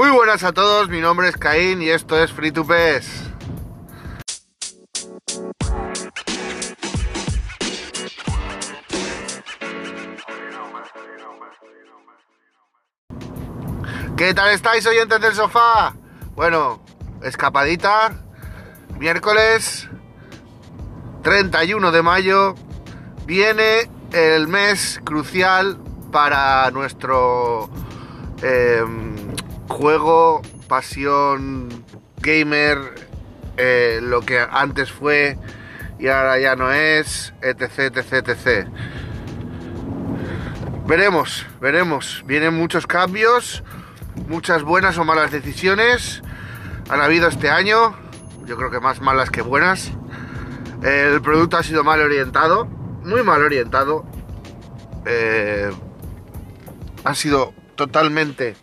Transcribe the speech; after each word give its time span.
Muy 0.00 0.08
buenas 0.12 0.42
a 0.44 0.52
todos, 0.52 0.88
mi 0.88 0.98
nombre 0.98 1.28
es 1.28 1.36
Caín 1.36 1.82
y 1.82 1.90
esto 1.90 2.18
es 2.18 2.32
Free 2.32 2.50
to 2.52 2.66
PES. 2.66 3.32
¿Qué 14.16 14.32
tal 14.32 14.48
estáis 14.52 14.86
oyentes 14.86 15.20
del 15.20 15.34
sofá? 15.34 15.94
Bueno, 16.34 16.80
escapadita, 17.22 18.22
miércoles 18.98 19.86
31 21.22 21.92
de 21.92 22.02
mayo, 22.02 22.54
viene 23.26 23.90
el 24.12 24.48
mes 24.48 24.98
crucial 25.04 25.76
para 26.10 26.70
nuestro 26.70 27.68
em, 28.42 29.09
juego, 29.70 30.42
pasión, 30.68 31.84
gamer, 32.18 32.78
eh, 33.56 34.00
lo 34.02 34.20
que 34.20 34.38
antes 34.50 34.92
fue 34.92 35.38
y 35.98 36.08
ahora 36.08 36.38
ya 36.38 36.56
no 36.56 36.72
es, 36.72 37.32
etc, 37.42 37.96
etc, 37.96 38.28
etc. 38.28 38.68
Veremos, 40.86 41.46
veremos. 41.60 42.24
Vienen 42.26 42.54
muchos 42.54 42.86
cambios, 42.86 43.62
muchas 44.28 44.62
buenas 44.62 44.98
o 44.98 45.04
malas 45.04 45.30
decisiones. 45.30 46.22
Han 46.88 47.00
habido 47.00 47.28
este 47.28 47.50
año, 47.50 47.94
yo 48.46 48.56
creo 48.56 48.70
que 48.70 48.80
más 48.80 49.00
malas 49.00 49.30
que 49.30 49.42
buenas. 49.42 49.92
El 50.82 51.20
producto 51.20 51.58
ha 51.58 51.62
sido 51.62 51.84
mal 51.84 52.00
orientado, 52.00 52.64
muy 53.04 53.22
mal 53.22 53.42
orientado. 53.42 54.04
Eh, 55.04 55.70
ha 57.04 57.14
sido 57.14 57.54
totalmente 57.76 58.56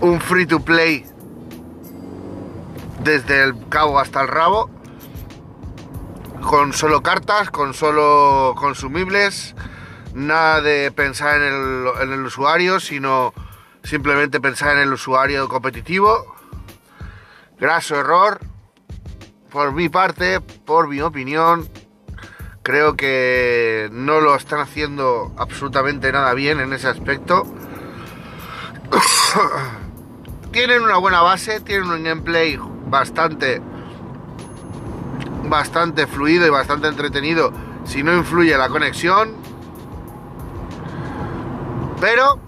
un 0.00 0.20
free 0.20 0.46
to 0.46 0.60
play 0.60 1.04
desde 3.00 3.42
el 3.42 3.68
cabo 3.68 3.98
hasta 3.98 4.20
el 4.20 4.28
rabo, 4.28 4.70
con 6.42 6.72
solo 6.72 7.02
cartas, 7.02 7.50
con 7.50 7.74
solo 7.74 8.54
consumibles, 8.56 9.54
nada 10.14 10.60
de 10.60 10.90
pensar 10.92 11.40
en 11.40 11.42
el, 11.42 11.86
en 12.02 12.12
el 12.12 12.24
usuario, 12.24 12.80
sino 12.80 13.32
simplemente 13.82 14.40
pensar 14.40 14.76
en 14.76 14.82
el 14.82 14.92
usuario 14.92 15.48
competitivo. 15.48 16.34
Graso 17.58 17.96
error, 17.96 18.40
por 19.50 19.72
mi 19.72 19.88
parte, 19.88 20.40
por 20.40 20.88
mi 20.88 21.00
opinión, 21.00 21.68
creo 22.62 22.96
que 22.96 23.88
no 23.92 24.20
lo 24.20 24.36
están 24.36 24.60
haciendo 24.60 25.32
absolutamente 25.38 26.12
nada 26.12 26.34
bien 26.34 26.60
en 26.60 26.72
ese 26.72 26.88
aspecto. 26.88 27.44
tienen 30.52 30.82
una 30.82 30.96
buena 30.96 31.20
base, 31.22 31.60
tienen 31.60 31.90
un 31.90 32.04
gameplay 32.04 32.58
bastante 32.86 33.60
bastante 35.44 36.06
fluido 36.06 36.46
y 36.46 36.50
bastante 36.50 36.88
entretenido 36.88 37.52
si 37.84 38.02
no 38.02 38.14
influye 38.14 38.56
la 38.56 38.68
conexión. 38.68 39.34
Pero 42.00 42.38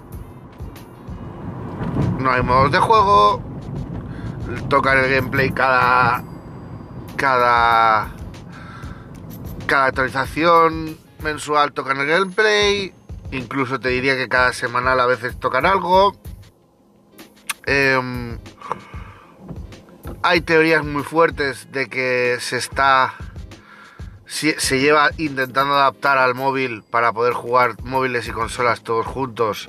no 2.18 2.30
hay 2.30 2.42
modos 2.42 2.70
de 2.72 2.78
juego. 2.78 3.42
Tocan 4.68 4.98
el 4.98 5.10
gameplay 5.10 5.50
cada 5.50 6.22
cada 7.16 8.10
cada 9.66 9.86
actualización 9.86 10.96
mensual 11.22 11.72
tocan 11.72 11.98
el 11.98 12.06
gameplay. 12.06 12.92
Incluso 13.32 13.78
te 13.78 13.90
diría 13.90 14.16
que 14.16 14.28
cada 14.28 14.52
semanal 14.52 14.98
a 15.00 15.06
veces 15.06 15.38
tocan 15.38 15.66
algo. 15.66 16.14
Em, 17.72 18.36
hay 20.24 20.40
teorías 20.40 20.84
muy 20.84 21.04
fuertes 21.04 21.70
de 21.70 21.88
que 21.88 22.38
se 22.40 22.56
está. 22.56 23.14
Se 24.26 24.80
lleva 24.80 25.10
intentando 25.18 25.74
adaptar 25.74 26.18
al 26.18 26.34
móvil 26.34 26.82
para 26.82 27.12
poder 27.12 27.32
jugar 27.32 27.80
móviles 27.84 28.26
y 28.26 28.32
consolas 28.32 28.82
todos 28.82 29.06
juntos 29.06 29.68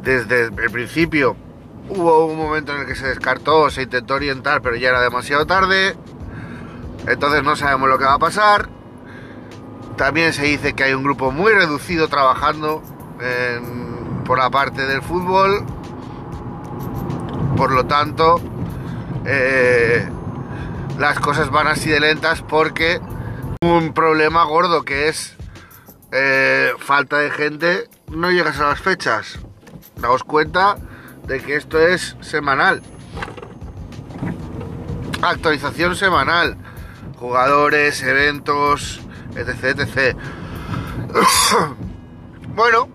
desde 0.00 0.44
el 0.44 0.70
principio. 0.70 1.36
Hubo 1.90 2.24
un 2.24 2.38
momento 2.38 2.74
en 2.74 2.80
el 2.80 2.86
que 2.86 2.94
se 2.94 3.08
descartó, 3.08 3.68
se 3.68 3.82
intentó 3.82 4.14
orientar, 4.14 4.62
pero 4.62 4.76
ya 4.76 4.88
era 4.88 5.02
demasiado 5.02 5.46
tarde. 5.46 5.96
Entonces 7.06 7.42
no 7.42 7.56
sabemos 7.56 7.90
lo 7.90 7.98
que 7.98 8.04
va 8.04 8.14
a 8.14 8.18
pasar. 8.18 8.70
También 9.98 10.32
se 10.32 10.44
dice 10.44 10.72
que 10.72 10.84
hay 10.84 10.94
un 10.94 11.02
grupo 11.02 11.30
muy 11.30 11.52
reducido 11.52 12.08
trabajando 12.08 12.82
por 14.24 14.38
la 14.38 14.48
parte 14.48 14.86
del 14.86 15.02
fútbol 15.02 15.77
por 17.58 17.72
lo 17.72 17.86
tanto, 17.86 18.40
eh, 19.26 20.08
las 20.96 21.18
cosas 21.18 21.50
van 21.50 21.66
así 21.66 21.90
de 21.90 21.98
lentas 21.98 22.40
porque 22.40 23.00
un 23.60 23.92
problema 23.92 24.44
gordo 24.44 24.84
que 24.84 25.08
es 25.08 25.36
eh, 26.12 26.70
falta 26.78 27.18
de 27.18 27.32
gente, 27.32 27.90
no 28.12 28.30
llegas 28.30 28.60
a 28.60 28.68
las 28.68 28.80
fechas. 28.80 29.40
Daos 29.96 30.22
cuenta 30.22 30.76
de 31.26 31.40
que 31.40 31.56
esto 31.56 31.80
es 31.80 32.16
semanal. 32.20 32.80
Actualización 35.20 35.96
semanal. 35.96 36.56
Jugadores, 37.18 38.00
eventos, 38.04 39.00
etc. 39.34 39.80
etc. 39.80 40.16
bueno, 42.54 42.88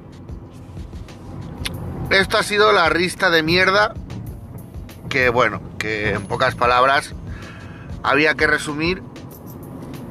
esto 2.11 2.37
ha 2.37 2.43
sido 2.43 2.71
la 2.71 2.87
rista 2.87 3.29
de 3.29 3.43
mierda 3.43 3.93
que, 5.13 5.29
bueno, 5.29 5.61
que 5.77 6.13
en 6.13 6.23
pocas 6.23 6.55
palabras 6.55 7.13
había 8.01 8.33
que 8.33 8.47
resumir 8.47 9.03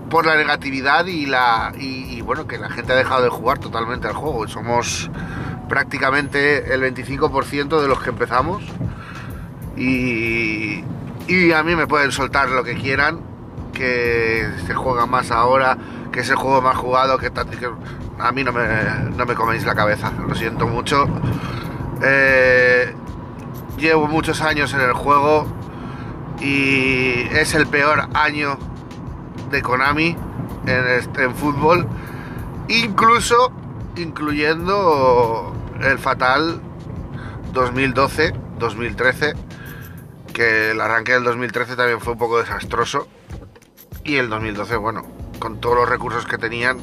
por 0.09 0.25
la 0.27 0.37
negatividad 0.37 1.07
y 1.07 1.27
la 1.27 1.73
y, 1.77 2.21
bueno 2.21 2.47
que 2.47 2.57
la 2.57 2.71
gente 2.71 2.93
ha 2.93 2.97
dejado 2.97 3.25
de 3.25 3.29
jugar 3.29 3.59
totalmente 3.59 4.07
al 4.07 4.15
juego. 4.15 4.47
Somos 4.47 5.11
prácticamente 5.69 6.73
el 6.73 6.83
25% 6.83 7.81
de 7.81 7.89
los 7.89 8.01
que 8.01 8.11
empezamos 8.11 8.63
y, 9.77 10.85
y 11.27 11.51
a 11.53 11.65
mí 11.65 11.75
me 11.75 11.89
pueden 11.89 12.13
soltar 12.13 12.51
lo 12.51 12.63
que 12.63 12.77
quieran 12.77 13.19
que 13.73 14.49
se 14.69 14.75
juega 14.75 15.07
más 15.07 15.33
ahora 15.33 15.79
que 16.13 16.21
es 16.21 16.31
el 16.31 16.37
juego 16.37 16.63
más 16.63 16.77
jugado 16.77 17.19
que, 17.19 17.33
que 17.33 17.69
a 18.21 18.31
mí 18.31 18.45
no 18.45 18.53
me, 18.53 18.67
no 19.17 19.27
me 19.27 19.35
coméis 19.35 19.65
la 19.65 19.75
cabeza 19.75 20.13
lo 20.29 20.35
siento 20.37 20.69
mucho. 20.69 21.09
Eh, 22.05 22.95
llevo 23.83 24.07
muchos 24.07 24.41
años 24.41 24.73
en 24.75 24.81
el 24.81 24.93
juego 24.93 25.45
y 26.41 27.27
es 27.33 27.55
el 27.55 27.67
peor 27.67 28.09
año 28.15 28.57
de 29.51 29.61
Konami 29.61 30.17
en, 30.67 30.87
este, 30.99 31.29
fútbol, 31.31 31.89
incluso 32.69 33.53
incluyendo 33.97 35.53
el 35.83 35.99
fatal 35.99 36.63
2012-2013, 37.53 39.35
que 40.33 40.71
el 40.71 40.81
arranque 40.81 41.13
del 41.13 41.25
2013 41.25 41.75
también 41.75 42.01
fue 42.01 42.13
un 42.13 42.19
poco 42.21 42.39
desastroso 42.39 43.09
y 44.05 44.17
el 44.17 44.31
2012, 44.31 44.77
bueno, 44.77 45.03
con 45.41 45.61
todos 45.61 45.75
los 45.75 45.89
recursos 45.89 46.25
que 46.25 46.39
tenían, 46.39 46.79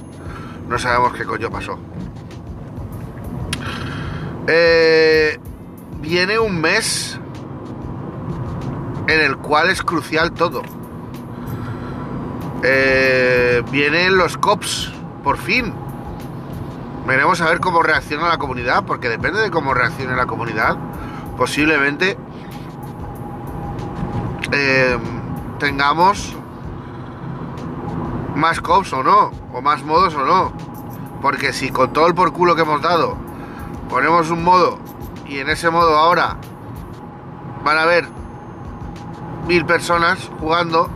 no 0.68 0.78
sabemos 0.78 1.14
qué 1.14 1.24
coño 1.24 1.50
pasó. 1.50 1.80
Eh, 4.48 5.40
viene 6.02 6.40
un 6.40 6.60
mes 6.62 7.20
en 9.08 9.22
el 9.22 9.38
cual 9.38 9.70
es 9.70 9.82
crucial 9.82 10.32
todo. 10.32 10.62
Eh, 12.64 13.64
vienen 13.72 14.18
los 14.18 14.38
COPS, 14.38 14.92
por 15.24 15.38
fin. 15.38 15.74
Veremos 17.08 17.42
a 17.42 17.46
ver 17.46 17.60
cómo 17.60 17.82
reacciona 17.82 18.28
la 18.28 18.38
comunidad, 18.38 18.84
porque 18.86 19.10
depende 19.10 19.42
de 19.42 19.50
cómo 19.50 19.74
reaccione 19.74 20.16
la 20.16 20.28
comunidad, 20.28 20.78
posiblemente 21.38 22.18
eh, 24.52 24.98
tengamos 25.58 26.36
más 28.36 28.62
COPS 28.62 28.94
o 28.94 29.04
no, 29.04 29.32
o 29.54 29.62
más 29.62 29.84
modos 29.84 30.14
o 30.16 30.24
no. 30.24 30.54
Porque 31.22 31.52
si 31.52 31.70
con 31.70 31.92
todo 31.92 32.08
el 32.08 32.14
por 32.14 32.32
culo 32.32 32.56
que 32.56 32.62
hemos 32.62 32.82
dado 32.82 33.18
ponemos 33.90 34.30
un 34.30 34.44
modo 34.44 34.80
y 35.30 35.40
en 35.40 35.50
ese 35.50 35.70
modo 35.70 35.96
ahora 35.96 36.38
van 37.64 37.78
a 37.78 37.84
haber 37.84 38.08
mil 39.48 39.66
personas 39.66 40.30
jugando. 40.40 40.90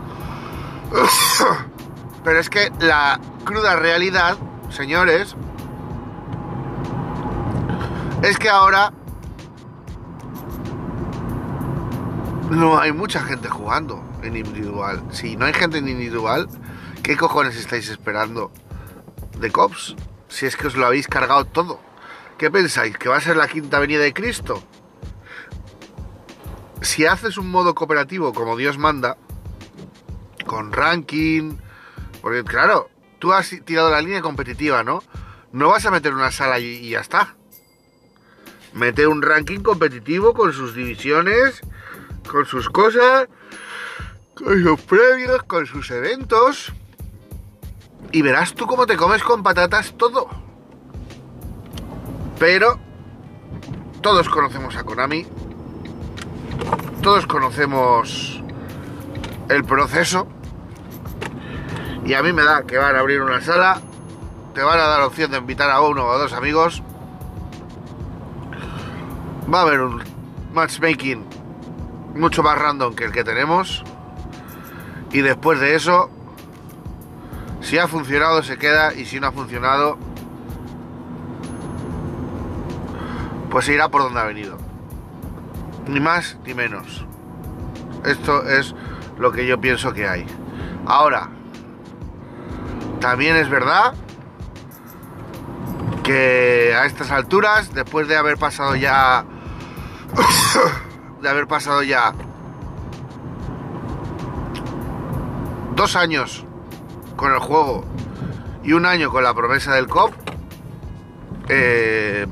Pero 2.23 2.39
es 2.39 2.49
que 2.49 2.71
la 2.79 3.19
cruda 3.43 3.75
realidad, 3.75 4.37
señores, 4.69 5.35
es 8.23 8.37
que 8.37 8.49
ahora 8.49 8.91
no 12.49 12.79
hay 12.79 12.91
mucha 12.91 13.19
gente 13.21 13.49
jugando 13.49 14.03
en 14.23 14.37
individual. 14.37 15.03
Si 15.11 15.35
no 15.35 15.45
hay 15.45 15.53
gente 15.53 15.77
en 15.77 15.87
individual, 15.87 16.47
¿qué 17.03 17.17
cojones 17.17 17.55
estáis 17.55 17.89
esperando 17.89 18.51
de 19.37 19.51
cops? 19.51 19.95
Si 20.29 20.45
es 20.45 20.55
que 20.55 20.67
os 20.67 20.75
lo 20.75 20.87
habéis 20.87 21.07
cargado 21.07 21.45
todo. 21.45 21.92
¿Qué 22.43 22.51
pensáis? 22.51 22.97
¿Que 22.97 23.07
va 23.07 23.15
a 23.15 23.21
ser 23.21 23.37
la 23.37 23.47
quinta 23.47 23.79
venida 23.79 24.01
de 24.01 24.13
Cristo? 24.13 24.61
si 26.81 27.05
haces 27.05 27.37
un 27.37 27.49
modo 27.49 27.73
cooperativo 27.73 28.33
como 28.33 28.57
Dios 28.57 28.77
manda, 28.77 29.15
con 30.45 30.73
ranking, 30.73 31.55
porque 32.21 32.43
claro, 32.43 32.89
tú 33.19 33.31
has 33.31 33.49
tirado 33.63 33.89
la 33.89 34.01
línea 34.01 34.21
competitiva, 34.21 34.83
¿no? 34.83 35.01
No 35.53 35.69
vas 35.69 35.85
a 35.85 35.91
meter 35.91 36.13
una 36.13 36.31
sala 36.31 36.59
y, 36.59 36.65
y 36.65 36.89
ya 36.89 36.99
está. 36.99 37.37
Mete 38.73 39.07
un 39.07 39.21
ranking 39.21 39.61
competitivo 39.61 40.33
con 40.33 40.51
sus 40.51 40.75
divisiones, 40.75 41.61
con 42.29 42.45
sus 42.45 42.69
cosas, 42.69 43.29
con 44.35 44.61
sus 44.61 44.81
premios, 44.81 45.43
con 45.43 45.65
sus 45.65 45.89
eventos. 45.91 46.73
Y 48.11 48.21
verás 48.21 48.53
tú 48.53 48.67
cómo 48.67 48.85
te 48.85 48.97
comes 48.97 49.23
con 49.23 49.43
patatas 49.43 49.97
todo. 49.97 50.42
Pero 52.39 52.79
todos 54.01 54.27
conocemos 54.29 54.75
a 54.75 54.83
Konami. 54.83 55.25
Todos 57.01 57.25
conocemos 57.25 58.43
el 59.49 59.63
proceso. 59.63 60.27
Y 62.05 62.13
a 62.13 62.21
mí 62.21 62.33
me 62.33 62.43
da 62.43 62.63
que 62.63 62.77
van 62.77 62.95
a 62.95 62.99
abrir 62.99 63.21
una 63.21 63.41
sala. 63.41 63.79
Te 64.53 64.61
van 64.61 64.79
a 64.79 64.83
dar 64.83 65.01
opción 65.01 65.31
de 65.31 65.37
invitar 65.37 65.71
a 65.71 65.81
uno 65.81 66.05
o 66.05 66.17
dos 66.17 66.33
amigos. 66.33 66.83
Va 69.51 69.59
a 69.59 69.61
haber 69.61 69.81
un 69.81 70.03
matchmaking 70.53 71.25
mucho 72.15 72.43
más 72.43 72.57
random 72.57 72.95
que 72.95 73.05
el 73.05 73.11
que 73.11 73.23
tenemos. 73.23 73.83
Y 75.11 75.21
después 75.21 75.59
de 75.59 75.75
eso, 75.75 76.09
si 77.61 77.77
ha 77.77 77.87
funcionado 77.87 78.43
se 78.43 78.57
queda 78.57 78.93
y 78.93 79.05
si 79.05 79.19
no 79.19 79.27
ha 79.27 79.31
funcionado, 79.31 79.97
pues 83.53 83.69
irá 83.69 83.87
por 83.87 84.01
donde 84.01 84.19
ha 84.19 84.23
venido. 84.23 84.57
Ni 85.85 85.99
más 85.99 86.37
ni 86.43 86.55
menos. 86.55 87.05
Esto 88.03 88.49
es 88.49 88.73
lo 89.19 89.31
que 89.31 89.45
yo 89.45 89.61
pienso 89.61 89.93
que 89.93 90.07
hay. 90.07 90.25
Ahora, 90.87 91.29
también 92.99 93.35
es 93.35 93.47
verdad 93.51 93.93
que 96.01 96.73
a 96.75 96.87
estas 96.87 97.11
alturas, 97.11 97.71
después 97.75 98.07
de 98.07 98.17
haber 98.17 98.39
pasado 98.39 98.75
ya... 98.75 99.23
de 101.21 101.29
haber 101.29 101.45
pasado 101.45 101.83
ya 101.83 102.11
dos 105.75 105.95
años 105.95 106.43
con 107.15 107.31
el 107.31 107.39
juego 107.39 107.85
y 108.63 108.73
un 108.73 108.87
año 108.87 109.11
con 109.11 109.23
la 109.23 109.35
promesa 109.35 109.75
del 109.75 109.87
COP, 109.87 110.11
eh, 111.49 112.25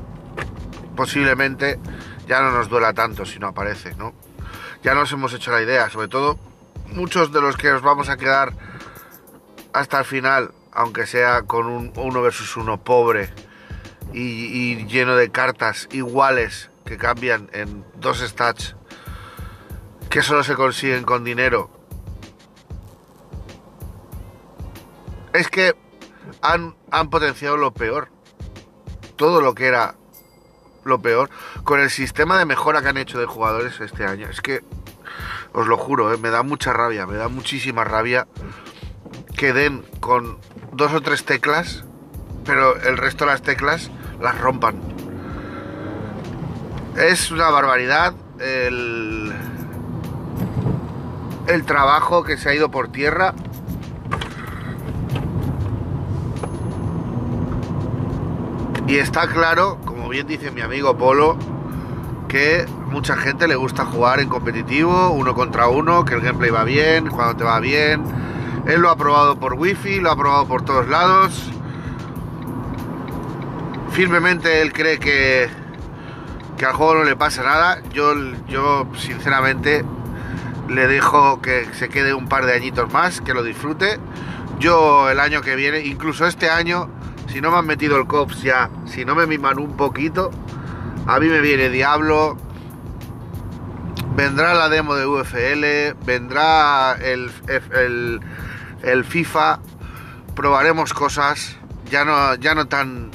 posiblemente 0.96 1.78
ya 2.26 2.40
no 2.40 2.50
nos 2.50 2.68
duela 2.68 2.92
tanto 2.92 3.24
si 3.24 3.38
no 3.38 3.48
aparece, 3.48 3.94
¿no? 3.96 4.12
Ya 4.82 4.94
nos 4.94 5.12
hemos 5.12 5.32
hecho 5.32 5.50
la 5.50 5.62
idea, 5.62 5.90
sobre 5.90 6.08
todo 6.08 6.38
muchos 6.88 7.32
de 7.32 7.40
los 7.40 7.56
que 7.56 7.70
nos 7.70 7.82
vamos 7.82 8.08
a 8.08 8.16
quedar 8.16 8.52
hasta 9.72 9.98
el 9.98 10.04
final, 10.04 10.52
aunque 10.72 11.06
sea 11.06 11.42
con 11.42 11.66
un 11.66 11.92
uno 11.96 12.22
versus 12.22 12.56
uno 12.56 12.82
pobre 12.82 13.32
y, 14.12 14.84
lleno 14.86 15.16
de 15.16 15.30
cartas 15.30 15.88
iguales 15.92 16.70
que 16.84 16.98
cambian 16.98 17.48
en 17.52 17.84
dos 17.94 18.18
stats 18.20 18.76
que 20.10 20.22
solo 20.22 20.44
se 20.44 20.54
consiguen 20.54 21.04
con 21.04 21.24
dinero 21.24 21.70
es 25.32 25.48
que 25.48 25.74
han, 26.42 26.76
han 26.90 27.08
potenciado 27.08 27.56
lo 27.56 27.72
peor. 27.72 28.08
Todo 29.16 29.40
lo 29.40 29.54
que 29.54 29.66
era 29.66 29.94
lo 30.84 31.00
peor. 31.00 31.30
Con 31.64 31.80
el 31.80 31.90
sistema 31.90 32.38
de 32.38 32.44
mejora 32.44 32.82
que 32.82 32.88
han 32.88 32.96
hecho 32.96 33.18
de 33.18 33.26
jugadores 33.26 33.80
este 33.80 34.04
año. 34.04 34.28
Es 34.28 34.40
que, 34.40 34.62
os 35.52 35.66
lo 35.66 35.76
juro, 35.76 36.12
¿eh? 36.12 36.16
me 36.16 36.30
da 36.30 36.42
mucha 36.42 36.72
rabia, 36.72 37.06
me 37.06 37.16
da 37.16 37.28
muchísima 37.28 37.84
rabia 37.84 38.26
que 39.36 39.52
den 39.52 39.84
con 40.00 40.38
dos 40.72 40.92
o 40.92 41.00
tres 41.00 41.24
teclas, 41.24 41.84
pero 42.44 42.76
el 42.76 42.96
resto 42.96 43.24
de 43.24 43.32
las 43.32 43.42
teclas 43.42 43.90
las 44.20 44.38
rompan. 44.40 44.80
Es 46.96 47.30
una 47.30 47.50
barbaridad 47.50 48.14
el, 48.38 49.32
el 51.46 51.64
trabajo 51.64 52.22
que 52.22 52.36
se 52.36 52.50
ha 52.50 52.54
ido 52.54 52.70
por 52.70 52.92
tierra 52.92 53.34
Y 58.92 58.98
está 58.98 59.26
claro, 59.26 59.78
como 60.02 60.10
bien 60.10 60.26
dice 60.26 60.50
mi 60.50 60.62
amigo 60.62 60.98
Polo, 60.98 61.38
que 62.26 62.66
mucha 62.90 63.16
gente 63.16 63.46
le 63.46 63.54
gusta 63.54 63.84
jugar 63.84 64.18
en 64.18 64.28
competitivo, 64.28 65.10
uno 65.10 65.32
contra 65.32 65.68
uno, 65.68 66.04
que 66.04 66.14
el 66.14 66.22
gameplay 66.22 66.50
va 66.50 66.64
bien, 66.64 67.06
cuando 67.06 67.36
te 67.36 67.44
va 67.44 67.60
bien. 67.60 68.02
Él 68.66 68.80
lo 68.80 68.90
ha 68.90 68.96
probado 68.96 69.38
por 69.38 69.54
wifi, 69.54 70.00
lo 70.00 70.10
ha 70.10 70.16
probado 70.16 70.48
por 70.48 70.64
todos 70.64 70.88
lados. 70.88 71.52
Firmemente 73.92 74.60
él 74.60 74.72
cree 74.72 74.98
que, 74.98 75.48
que 76.56 76.66
al 76.66 76.72
juego 76.72 76.94
no 76.94 77.04
le 77.04 77.14
pasa 77.14 77.44
nada. 77.44 77.80
Yo, 77.92 78.12
yo 78.48 78.88
sinceramente 78.98 79.84
le 80.68 80.88
dejo 80.88 81.40
que 81.40 81.68
se 81.74 81.88
quede 81.88 82.12
un 82.12 82.26
par 82.26 82.44
de 82.46 82.54
añitos 82.54 82.92
más, 82.92 83.20
que 83.20 83.34
lo 83.34 83.44
disfrute. 83.44 84.00
Yo 84.58 85.08
el 85.10 85.20
año 85.20 85.42
que 85.42 85.54
viene, 85.54 85.78
incluso 85.82 86.26
este 86.26 86.50
año, 86.50 86.88
si 87.32 87.40
no 87.40 87.50
me 87.50 87.56
han 87.56 87.66
metido 87.66 87.96
el 87.96 88.06
COPS 88.06 88.42
ya, 88.42 88.68
si 88.84 89.06
no 89.06 89.14
me 89.14 89.26
miman 89.26 89.58
un 89.58 89.74
poquito, 89.74 90.30
a 91.06 91.18
mí 91.18 91.28
me 91.28 91.40
viene 91.40 91.70
Diablo, 91.70 92.36
vendrá 94.14 94.52
la 94.52 94.68
demo 94.68 94.94
de 94.96 95.06
UFL, 95.06 96.04
vendrá 96.04 96.92
el, 96.92 97.30
el, 98.82 99.04
FIFA, 99.04 99.60
probaremos 100.36 100.92
cosas, 100.92 101.56
ya 101.90 102.04
no, 102.04 102.34
ya 102.34 102.54
no 102.54 102.66
tan, 102.68 103.10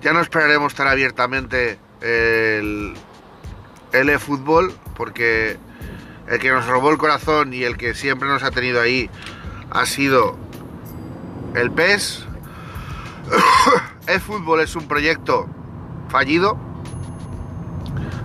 ya 0.00 0.12
no 0.12 0.20
esperaremos 0.20 0.76
tan 0.76 0.86
abiertamente 0.86 1.80
el, 2.00 2.94
el 3.92 4.10
eFootball, 4.10 4.72
porque 4.96 5.58
el 6.28 6.38
que 6.38 6.50
nos 6.50 6.66
robó 6.68 6.90
el 6.90 6.98
corazón 6.98 7.52
y 7.52 7.64
el 7.64 7.76
que 7.76 7.94
siempre 7.94 8.28
nos 8.28 8.44
ha 8.44 8.52
tenido 8.52 8.80
ahí 8.80 9.10
ha 9.72 9.86
sido 9.86 10.36
el 11.56 11.72
PES, 11.72 12.26
el 14.06 14.20
fútbol 14.20 14.60
es 14.60 14.76
un 14.76 14.86
proyecto 14.86 15.46
fallido 16.08 16.58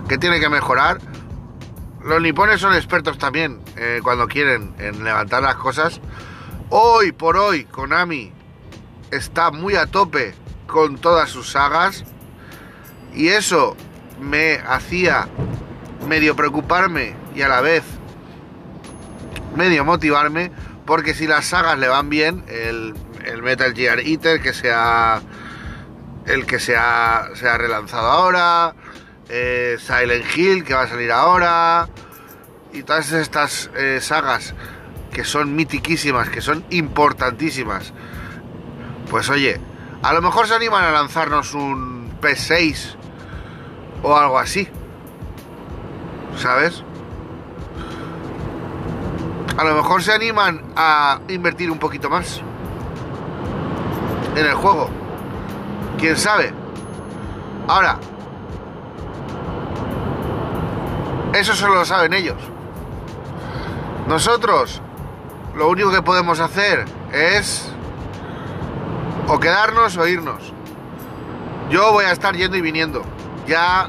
que 0.08 0.18
tiene 0.18 0.40
que 0.40 0.48
mejorar. 0.48 0.98
Los 2.04 2.20
nipones 2.22 2.60
son 2.60 2.74
expertos 2.74 3.18
también 3.18 3.60
eh, 3.76 4.00
cuando 4.02 4.26
quieren 4.26 4.74
en 4.78 5.04
levantar 5.04 5.42
las 5.42 5.56
cosas. 5.56 6.00
Hoy 6.70 7.12
por 7.12 7.36
hoy 7.36 7.64
Konami 7.64 8.32
está 9.10 9.50
muy 9.50 9.74
a 9.74 9.86
tope 9.86 10.34
con 10.66 10.98
todas 10.98 11.30
sus 11.30 11.50
sagas 11.50 12.04
y 13.14 13.28
eso 13.28 13.76
me 14.20 14.54
hacía 14.66 15.28
medio 16.08 16.36
preocuparme 16.36 17.14
y 17.34 17.42
a 17.42 17.48
la 17.48 17.60
vez 17.60 17.82
medio 19.56 19.84
motivarme 19.84 20.52
porque 20.86 21.14
si 21.14 21.26
las 21.26 21.46
sagas 21.46 21.78
le 21.78 21.88
van 21.88 22.08
bien, 22.08 22.44
el 22.48 22.94
el 23.30 23.42
Metal 23.42 23.74
Gear 23.74 24.00
Eater 24.00 24.40
que 24.40 24.52
se 24.52 24.70
ha, 24.72 25.20
el 26.26 26.46
que 26.46 26.58
se 26.58 26.76
ha, 26.76 27.28
se 27.34 27.48
ha 27.48 27.56
relanzado 27.56 28.08
ahora, 28.08 28.74
eh, 29.28 29.76
Silent 29.78 30.24
Hill 30.36 30.64
que 30.64 30.74
va 30.74 30.82
a 30.82 30.88
salir 30.88 31.12
ahora, 31.12 31.88
y 32.72 32.82
todas 32.82 33.12
estas 33.12 33.70
eh, 33.76 33.98
sagas 34.00 34.54
que 35.12 35.24
son 35.24 35.54
mitiquísimas, 35.54 36.28
que 36.28 36.40
son 36.40 36.64
importantísimas. 36.70 37.92
Pues 39.10 39.28
oye, 39.28 39.60
a 40.02 40.12
lo 40.12 40.22
mejor 40.22 40.46
se 40.46 40.54
animan 40.54 40.84
a 40.84 40.92
lanzarnos 40.92 41.54
un 41.54 42.12
P6 42.20 42.96
o 44.02 44.16
algo 44.16 44.38
así. 44.38 44.68
¿Sabes? 46.36 46.84
A 49.56 49.64
lo 49.64 49.74
mejor 49.74 50.02
se 50.02 50.12
animan 50.12 50.72
a 50.76 51.20
invertir 51.28 51.70
un 51.70 51.78
poquito 51.78 52.08
más 52.08 52.40
en 54.40 54.46
el 54.46 54.54
juego. 54.54 54.88
¿Quién 55.98 56.16
sabe? 56.16 56.52
Ahora, 57.68 57.98
eso 61.34 61.54
solo 61.54 61.76
lo 61.76 61.84
saben 61.84 62.12
ellos. 62.12 62.38
Nosotros 64.08 64.80
lo 65.54 65.68
único 65.68 65.90
que 65.90 66.02
podemos 66.02 66.40
hacer 66.40 66.84
es 67.12 67.70
o 69.28 69.38
quedarnos 69.38 69.96
o 69.96 70.06
irnos. 70.06 70.52
Yo 71.70 71.92
voy 71.92 72.04
a 72.04 72.12
estar 72.12 72.34
yendo 72.34 72.56
y 72.56 72.60
viniendo. 72.60 73.02
Ya 73.46 73.88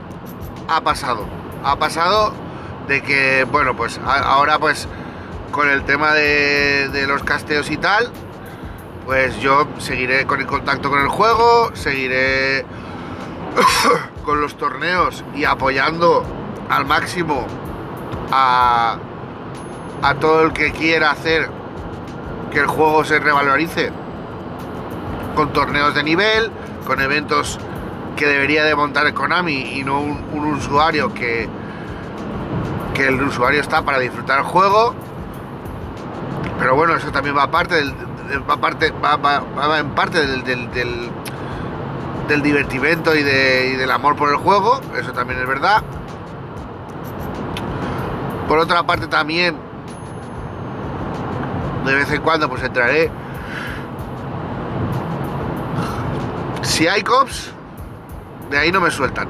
ha 0.67 0.81
pasado. 0.81 1.25
Ha 1.63 1.77
pasado 1.77 2.33
de 2.87 3.01
que, 3.01 3.45
bueno, 3.51 3.75
pues 3.75 3.99
ahora 4.05 4.59
pues 4.59 4.87
con 5.51 5.69
el 5.69 5.83
tema 5.83 6.13
de, 6.13 6.89
de 6.89 7.07
los 7.07 7.23
casteos 7.23 7.71
y 7.71 7.77
tal, 7.77 8.11
pues 9.05 9.39
yo 9.39 9.67
seguiré 9.77 10.25
con 10.25 10.39
el 10.39 10.47
contacto 10.47 10.89
con 10.89 11.01
el 11.01 11.07
juego, 11.07 11.71
seguiré 11.73 12.65
con 14.25 14.41
los 14.41 14.55
torneos 14.55 15.23
y 15.35 15.45
apoyando 15.45 16.23
al 16.69 16.85
máximo 16.85 17.45
a, 18.31 18.97
todo 20.19 20.43
el 20.43 20.53
que 20.53 20.71
quiera 20.71 21.11
hacer 21.11 21.49
que 22.51 22.59
el 22.59 22.67
juego 22.67 23.03
se 23.03 23.19
revalorice 23.19 23.91
con 25.35 25.53
torneos 25.53 25.95
de 25.95 26.03
nivel, 26.03 26.51
con 26.85 27.01
eventos 27.01 27.59
que 28.15 28.27
debería 28.27 28.63
de 28.65 28.75
montar 28.75 29.13
Konami 29.13 29.77
y 29.77 29.83
no 29.83 29.99
un, 30.01 30.53
usuario 30.53 31.13
que, 31.13 31.47
que 32.93 33.07
el 33.07 33.21
usuario 33.21 33.61
está 33.61 33.83
para 33.83 33.99
disfrutar 33.99 34.39
el 34.39 34.45
juego. 34.45 34.93
Pero 36.59 36.75
bueno, 36.75 36.95
eso 36.95 37.11
también 37.11 37.35
va 37.35 37.43
aparte 37.43 37.75
del, 37.75 37.95
va 38.39 38.57
parte 38.57 38.91
va, 38.91 39.79
en 39.79 39.89
parte 39.91 40.25
del, 40.25 40.43
del, 40.43 41.11
del, 42.27 42.41
divertimento 42.41 43.15
y, 43.15 43.23
de, 43.23 43.71
y 43.73 43.75
del 43.75 43.91
amor 43.91 44.15
por 44.15 44.29
el 44.29 44.37
juego, 44.37 44.79
eso 44.97 45.11
también 45.11 45.39
es 45.39 45.47
verdad. 45.47 45.83
Por 48.47 48.59
otra 48.59 48.83
parte 48.83 49.07
también, 49.07 49.57
de 51.85 51.95
vez 51.95 52.11
en 52.11 52.21
cuando 52.21 52.49
pues 52.49 52.63
entraré. 52.63 53.09
Si 56.61 56.87
hay 56.87 57.01
cops, 57.03 57.51
de 58.49 58.57
ahí 58.57 58.71
no 58.71 58.81
me 58.81 58.91
sueltan. 58.91 59.27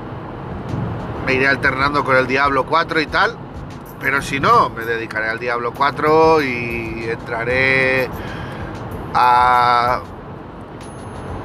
Me 1.25 1.33
iré 1.33 1.47
alternando 1.47 2.03
con 2.03 2.15
el 2.15 2.27
Diablo 2.27 2.65
4 2.65 3.01
y 3.01 3.07
tal. 3.07 3.37
Pero 4.01 4.21
si 4.21 4.39
no, 4.39 4.69
me 4.69 4.83
dedicaré 4.83 5.29
al 5.29 5.39
Diablo 5.39 5.73
4 5.73 6.41
y 6.41 7.05
entraré 7.07 8.09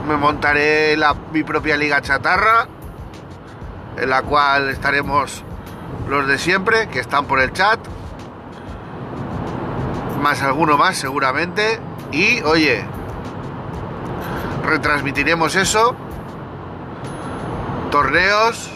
Me 0.07 0.17
montaré 0.17 0.97
la, 0.97 1.15
mi 1.33 1.43
propia 1.43 1.77
liga 1.77 2.01
chatarra, 2.01 2.69
en 3.97 4.09
la 4.09 4.23
cual 4.23 4.69
estaremos 4.71 5.43
los 6.09 6.29
de 6.29 6.39
siempre, 6.39 6.89
que 6.89 7.01
están 7.01 7.25
por 7.27 7.41
el 7.41 7.53
chat, 7.53 7.81
más 10.23 10.43
alguno 10.43 10.77
más 10.77 10.97
seguramente, 10.97 11.81
y 12.13 12.41
oye, 12.43 12.85
retransmitiremos 14.65 15.57
eso, 15.57 15.97
torneos 17.91 18.71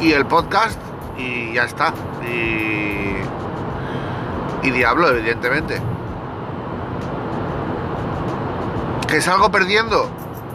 y 0.00 0.12
el 0.12 0.24
podcast, 0.24 0.80
y 1.18 1.52
ya 1.52 1.64
está, 1.64 1.92
y, 2.26 3.16
y 4.66 4.70
Diablo, 4.70 5.10
evidentemente. 5.10 5.91
¿Que 9.12 9.20
salgo 9.20 9.50
perdiendo? 9.50 10.08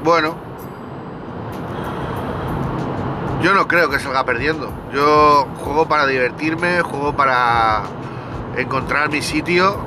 Bueno, 0.04 0.34
yo 3.44 3.54
no 3.54 3.68
creo 3.68 3.88
que 3.88 4.00
salga 4.00 4.26
perdiendo. 4.26 4.74
Yo 4.92 5.48
juego 5.60 5.88
para 5.88 6.08
divertirme, 6.08 6.82
juego 6.82 7.16
para 7.16 7.84
encontrar 8.58 9.12
mi 9.12 9.22
sitio. 9.22 9.78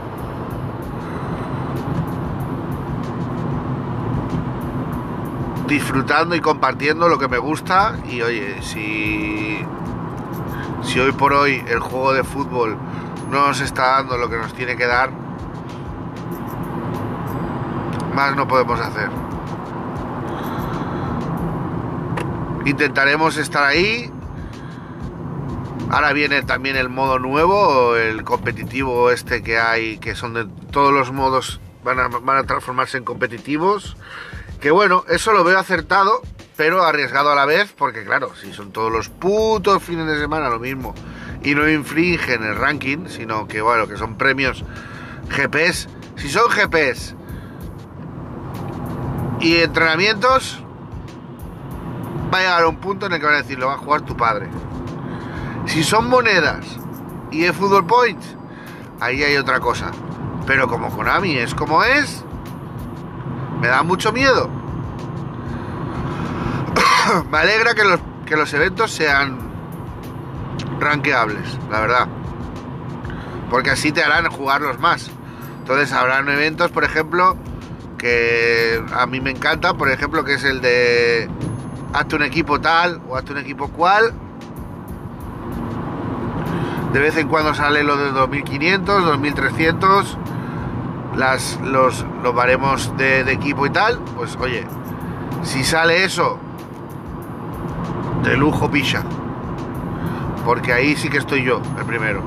Disfrutando 5.66 6.36
y 6.36 6.40
compartiendo 6.40 7.08
lo 7.08 7.18
que 7.18 7.26
me 7.26 7.38
gusta. 7.38 7.98
Y 8.08 8.22
oye, 8.22 8.62
si, 8.62 9.66
si 10.84 11.00
hoy 11.00 11.10
por 11.10 11.32
hoy 11.32 11.60
el 11.66 11.80
juego 11.80 12.12
de 12.12 12.22
fútbol 12.22 12.76
no 13.32 13.48
nos 13.48 13.60
está 13.60 13.96
dando 13.96 14.16
lo 14.16 14.30
que 14.30 14.36
nos 14.36 14.54
tiene 14.54 14.76
que 14.76 14.86
dar, 14.86 15.10
más 18.14 18.36
no 18.36 18.46
podemos 18.46 18.80
hacer. 18.80 19.08
Intentaremos 22.66 23.36
estar 23.36 23.64
ahí. 23.64 24.10
Ahora 25.90 26.12
viene 26.12 26.42
también 26.42 26.76
el 26.76 26.88
modo 26.88 27.18
nuevo, 27.18 27.96
el 27.96 28.22
competitivo 28.22 29.10
este 29.10 29.42
que 29.42 29.58
hay, 29.58 29.98
que 29.98 30.14
son 30.14 30.34
de 30.34 30.46
todos 30.70 30.92
los 30.92 31.10
modos, 31.10 31.60
van 31.82 31.98
a, 31.98 32.42
transformarse 32.44 32.98
en 32.98 33.04
competitivos. 33.04 33.96
Que 34.60 34.70
bueno, 34.70 35.04
eso 35.08 35.32
lo 35.32 35.42
veo 35.42 35.58
acertado, 35.58 36.22
pero 36.56 36.84
arriesgado 36.84 37.32
a 37.32 37.34
la 37.34 37.46
vez, 37.46 37.72
porque 37.76 38.04
claro, 38.04 38.32
si 38.36 38.52
son 38.52 38.70
todos 38.70 38.92
los 38.92 39.08
putos 39.08 39.82
fines 39.82 40.06
de 40.06 40.20
semana 40.20 40.48
lo 40.48 40.60
mismo 40.60 40.94
y 41.42 41.54
no 41.54 41.68
infringen 41.68 42.44
el 42.44 42.54
ranking, 42.54 43.08
sino 43.08 43.48
que 43.48 43.62
bueno, 43.62 43.88
que 43.88 43.96
son 43.96 44.16
premios 44.16 44.64
GPS. 45.30 45.88
Si 46.16 46.28
son 46.28 46.50
GPS 46.50 47.16
y 49.40 49.56
entrenamientos, 49.56 50.62
va 52.32 52.38
a 52.38 52.40
llegar 52.40 52.62
a 52.62 52.68
un 52.68 52.76
punto 52.76 53.06
en 53.06 53.14
el 53.14 53.20
que 53.20 53.26
van 53.26 53.34
a 53.36 53.38
decir, 53.38 53.58
lo 53.58 53.68
va 53.68 53.74
a 53.74 53.78
jugar 53.78 54.02
tu 54.02 54.16
padre. 54.16 54.48
Si 55.66 55.82
son 55.82 56.08
monedas 56.08 56.66
y 57.30 57.44
es 57.44 57.56
Fútbol 57.56 57.86
Point, 57.86 58.22
ahí 59.00 59.22
hay 59.22 59.36
otra 59.36 59.60
cosa. 59.60 59.90
Pero 60.46 60.68
como 60.68 60.90
Konami 60.90 61.36
es 61.36 61.54
como 61.54 61.82
es, 61.84 62.24
me 63.60 63.68
da 63.68 63.82
mucho 63.82 64.12
miedo. 64.12 64.48
me 67.30 67.38
alegra 67.38 67.74
que 67.74 67.84
los, 67.84 68.00
que 68.26 68.36
los 68.36 68.52
eventos 68.52 68.90
sean 68.90 69.38
ranqueables, 70.78 71.58
la 71.70 71.80
verdad. 71.80 72.08
Porque 73.48 73.70
así 73.70 73.90
te 73.92 74.02
harán 74.02 74.28
jugarlos 74.30 74.78
más. 74.78 75.10
Entonces 75.60 75.92
habrán 75.92 76.28
eventos, 76.28 76.70
por 76.70 76.84
ejemplo, 76.84 77.36
que 78.00 78.82
a 78.94 79.06
mí 79.06 79.20
me 79.20 79.30
encanta, 79.30 79.74
por 79.74 79.90
ejemplo, 79.90 80.24
que 80.24 80.34
es 80.34 80.44
el 80.44 80.62
de 80.62 81.28
hazte 81.92 82.16
un 82.16 82.22
equipo 82.22 82.58
tal 82.58 83.02
o 83.08 83.16
hazte 83.16 83.32
un 83.32 83.38
equipo 83.38 83.68
cual. 83.68 84.14
De 86.94 86.98
vez 86.98 87.16
en 87.18 87.28
cuando 87.28 87.54
sale 87.54 87.84
lo 87.84 87.96
de 87.98 88.10
2500, 88.10 89.04
2300, 89.04 90.18
las, 91.16 91.60
los, 91.62 92.06
los 92.22 92.34
baremos 92.34 92.96
de, 92.96 93.22
de 93.22 93.32
equipo 93.32 93.66
y 93.66 93.70
tal. 93.70 93.98
Pues 94.16 94.36
oye, 94.40 94.66
si 95.42 95.62
sale 95.62 96.04
eso, 96.04 96.38
de 98.24 98.36
lujo 98.36 98.70
picha. 98.70 99.04
Porque 100.46 100.72
ahí 100.72 100.96
sí 100.96 101.10
que 101.10 101.18
estoy 101.18 101.44
yo, 101.44 101.60
el 101.78 101.84
primero. 101.84 102.22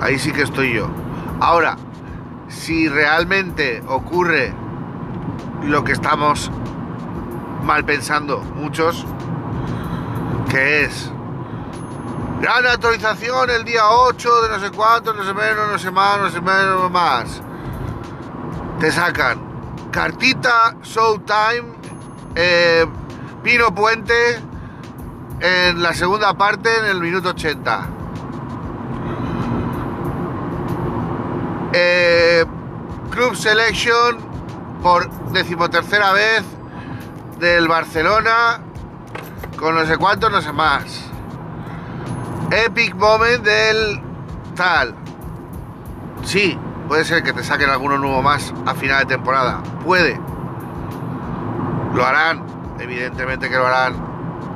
Ahí 0.00 0.18
sí 0.18 0.30
que 0.30 0.42
estoy 0.42 0.74
yo. 0.74 1.03
Ahora, 1.40 1.76
si 2.48 2.88
realmente 2.88 3.82
ocurre 3.86 4.52
lo 5.62 5.82
que 5.84 5.92
estamos 5.92 6.50
mal 7.62 7.84
pensando 7.84 8.40
muchos, 8.40 9.04
que 10.50 10.84
es 10.84 11.10
gran 12.40 12.66
actualización 12.66 13.50
el 13.50 13.64
día 13.64 13.88
8 13.88 14.42
de 14.42 14.48
no 14.50 14.60
sé 14.60 14.70
cuánto, 14.70 15.14
no 15.14 15.24
sé 15.24 15.34
menos, 15.34 15.68
no 15.70 15.78
sé 15.78 15.90
más, 15.90 16.18
no 16.18 16.30
sé 16.30 16.40
menos, 16.40 16.82
no 16.82 16.90
más. 16.90 17.42
Te 18.78 18.92
sacan 18.92 19.40
cartita, 19.90 20.76
Showtime, 20.82 21.72
eh, 22.34 22.86
Pino 23.42 23.74
Puente 23.74 24.40
en 25.40 25.82
la 25.82 25.94
segunda 25.94 26.34
parte 26.34 26.68
en 26.78 26.86
el 26.86 27.00
minuto 27.00 27.30
80. 27.30 27.93
Eh, 31.76 32.44
Club 33.10 33.34
Selection 33.34 34.18
por 34.80 35.10
decimotercera 35.32 36.12
vez 36.12 36.44
del 37.40 37.66
Barcelona 37.66 38.60
con 39.56 39.74
no 39.74 39.84
sé 39.84 39.96
cuántos, 39.96 40.30
no 40.30 40.40
sé 40.40 40.52
más. 40.52 41.04
Epic 42.52 42.94
moment 42.94 43.42
del 43.42 44.00
tal. 44.54 44.94
Sí, 46.22 46.56
puede 46.86 47.04
ser 47.04 47.24
que 47.24 47.32
te 47.32 47.42
saquen 47.42 47.68
alguno 47.70 47.98
nuevo 47.98 48.22
más 48.22 48.54
a 48.66 48.74
final 48.74 49.00
de 49.00 49.06
temporada. 49.06 49.60
Puede. 49.84 50.20
Lo 51.92 52.06
harán, 52.06 52.44
evidentemente 52.78 53.50
que 53.50 53.56
lo 53.56 53.66
harán 53.66 53.94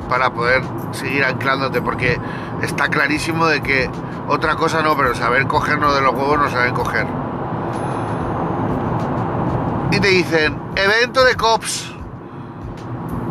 para 0.09 0.33
poder 0.33 0.63
seguir 0.93 1.25
anclándote 1.25 1.83
porque 1.83 2.17
está 2.63 2.89
clarísimo 2.89 3.47
de 3.49 3.61
que 3.61 3.91
otra 4.29 4.57
cosa 4.57 4.83
no, 4.83 4.97
pero 4.97 5.15
saber 5.15 5.47
cogernos 5.47 5.95
de 5.95 6.01
los 6.01 6.15
huevos 6.15 6.39
no 6.39 6.51
saben 6.51 6.75
coger 6.75 7.07
y 9.91 10.01
te 10.01 10.09
dicen 10.09 10.59
evento 10.77 11.25
de 11.25 11.35
COPS 11.35 11.95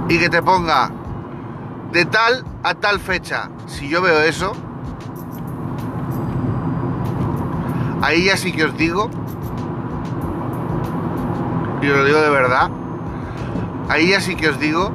y 0.10 0.20
que 0.20 0.30
te 0.30 0.42
ponga 0.42 0.89
de 1.92 2.06
tal 2.06 2.44
a 2.63 2.74
tal 2.74 3.00
fecha. 3.00 3.50
Si 3.68 3.88
yo 3.88 4.01
veo 4.01 4.22
eso, 4.22 4.54
ahí 8.01 8.25
ya 8.25 8.38
sí 8.38 8.51
que 8.51 8.66
os 8.66 8.77
digo, 8.77 9.10
y 11.82 11.89
os 11.89 11.98
lo 11.98 12.06
digo 12.06 12.22
de 12.22 12.30
verdad, 12.30 12.70
ahí 13.89 14.10
ya 14.10 14.22
sí 14.22 14.36
que 14.36 14.50
os 14.50 14.60
digo 14.60 14.92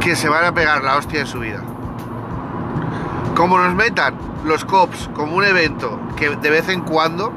que 0.00 0.16
se 0.16 0.28
van 0.28 0.44
a 0.44 0.52
pegar 0.52 0.82
la 0.82 0.96
hostia 0.96 1.20
de 1.20 1.26
su 1.26 1.40
vida. 1.40 1.62
Como 3.34 3.58
nos 3.58 3.74
metan 3.74 4.14
los 4.44 4.64
COPS 4.64 5.10
como 5.14 5.36
un 5.36 5.44
evento 5.44 5.98
que 6.16 6.30
de 6.30 6.50
vez 6.50 6.68
en 6.68 6.82
cuando 6.82 7.32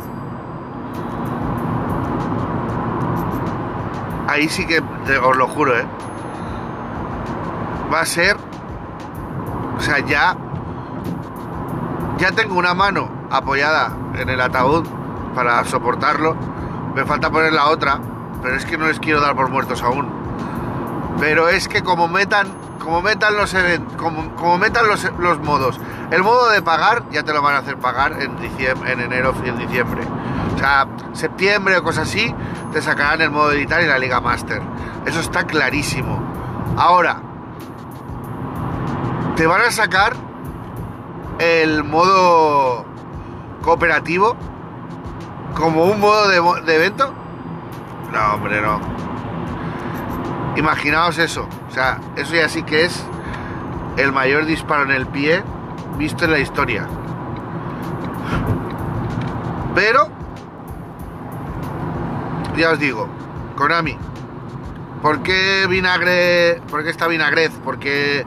ahí 4.28 4.50
sí 4.50 4.66
que 4.66 4.80
os 4.80 5.38
lo 5.38 5.48
juro, 5.48 5.78
¿eh? 5.78 5.86
va 7.94 8.02
a 8.02 8.06
ser, 8.06 8.36
o 9.78 9.82
sea, 9.82 10.00
ya, 10.00 10.36
ya 12.18 12.32
tengo 12.32 12.58
una 12.58 12.74
mano 12.74 13.10
apoyada 13.30 13.96
en 14.16 14.30
el 14.30 14.42
ataúd 14.42 14.88
para 15.36 15.64
soportarlo, 15.66 16.36
me 16.96 17.06
falta 17.06 17.30
poner 17.30 17.54
la 17.54 17.68
otra, 17.68 18.00
pero 18.42 18.56
es 18.56 18.66
que 18.66 18.78
no 18.78 18.88
les 18.88 19.00
quiero 19.00 19.22
dar 19.22 19.36
por 19.36 19.50
muertos 19.50 19.84
aún. 19.84 20.08
Pero 21.20 21.50
es 21.50 21.68
que 21.68 21.84
como 21.84 22.08
metan, 22.08 22.48
como 22.84 23.02
metan 23.02 23.36
los 23.36 23.56
como, 23.98 24.36
como 24.36 24.58
metan 24.58 24.88
los, 24.88 25.10
los, 25.18 25.40
modos, 25.40 25.80
el 26.12 26.22
modo 26.22 26.50
de 26.50 26.62
pagar 26.62 27.04
ya 27.12 27.24
te 27.24 27.34
lo 27.34 27.42
van 27.42 27.56
a 27.56 27.60
hacer 27.60 27.78
pagar 27.78 28.22
en 28.22 28.38
diciembre, 28.40 28.92
en 28.92 29.00
enero 29.00 29.34
y 29.46 29.50
en 29.50 29.58
diciembre. 29.58 30.02
O 30.56 30.60
sea, 30.60 30.88
septiembre 31.14 31.78
o 31.78 31.84
cosas 31.84 32.10
así, 32.10 32.36
te 32.74 32.82
sacarán 32.82 33.22
el 33.22 33.32
modo 33.32 33.54
editar 33.54 33.82
y 33.82 33.88
la 33.88 33.98
Liga 33.98 34.20
Master. 34.20 34.62
Eso 35.06 35.22
está 35.22 35.46
clarísimo. 35.46 36.22
Ahora, 36.78 37.22
te 39.38 39.48
van 39.48 39.62
a 39.62 39.72
sacar 39.72 40.14
el 41.40 41.84
modo 41.84 42.86
cooperativo 43.62 44.36
como 45.56 45.86
un 45.86 46.00
modo 46.02 46.28
de, 46.28 46.64
de 46.66 46.76
evento. 46.76 47.14
No, 48.12 48.34
hombre, 48.36 48.62
no. 48.62 48.93
Imaginaos 50.56 51.18
eso. 51.18 51.48
O 51.70 51.72
sea, 51.72 52.00
eso 52.16 52.36
ya 52.36 52.48
sí 52.50 52.64
que 52.64 52.86
es 52.86 53.04
el 53.98 54.12
mayor 54.12 54.46
disparo 54.46 54.84
en 54.84 54.92
el 54.92 55.08
pie 55.08 55.44
visto 55.98 56.26
en 56.26 56.32
la 56.32 56.40
historia. 56.40 56.88
Pero, 59.76 60.10
ya 62.56 62.72
os 62.72 62.80
digo, 62.80 63.08
Konami, 63.56 63.98
¿por 65.02 65.24
qué 65.24 65.66
vinagre? 65.68 66.62
¿Por 66.70 66.84
qué 66.84 66.90
está 66.90 67.08
vinagrez? 67.08 67.52
¿Por 67.64 67.80
qué 67.80 68.26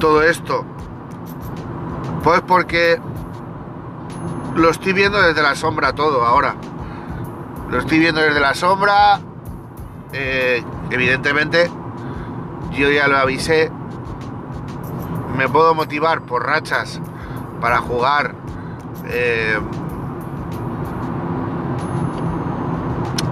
todo 0.00 0.22
esto? 0.22 0.64
Pues 2.24 2.40
porque 2.40 3.00
lo 4.54 4.70
estoy 4.70 4.92
viendo 4.92 5.20
desde 5.20 5.42
la 5.42 5.54
sombra 5.54 5.92
todo 5.92 6.24
ahora. 6.24 6.56
Lo 7.70 7.78
estoy 7.78 8.00
viendo 8.00 8.20
desde 8.20 8.40
la 8.40 8.54
sombra. 8.54 9.20
Eh, 10.12 10.62
evidentemente, 10.92 11.70
yo 12.72 12.90
ya 12.90 13.08
lo 13.08 13.18
avisé. 13.18 13.70
Me 15.36 15.48
puedo 15.48 15.74
motivar 15.74 16.22
por 16.22 16.46
rachas 16.46 17.00
para 17.60 17.78
jugar 17.78 18.34
eh, 19.06 19.58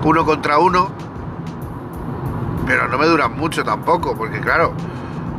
uno 0.03 0.25
contra 0.25 0.59
uno. 0.59 0.91
Pero 2.67 2.89
no 2.89 2.99
me 2.99 3.07
duran 3.07 3.37
mucho 3.37 3.65
tampoco, 3.65 4.17
porque 4.17 4.41
claro, 4.41 4.73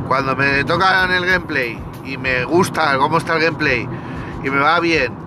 cuando 0.06 0.36
me 0.36 0.64
toca 0.64 1.04
en 1.04 1.12
el 1.12 1.26
gameplay 1.26 1.82
y 2.04 2.18
me 2.18 2.44
gusta 2.44 2.96
cómo 2.98 3.18
está 3.18 3.36
el 3.36 3.42
gameplay 3.42 3.88
y 4.44 4.50
me 4.50 4.58
va 4.58 4.78
bien 4.80 5.22